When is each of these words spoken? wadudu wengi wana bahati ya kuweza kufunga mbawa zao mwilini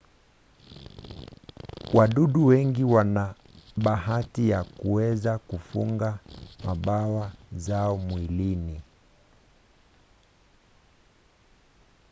wadudu 1.93 2.45
wengi 2.45 2.83
wana 2.83 3.35
bahati 3.77 4.49
ya 4.49 4.63
kuweza 4.63 5.37
kufunga 5.37 6.19
mbawa 6.77 7.31
zao 7.55 7.97
mwilini 7.97 8.81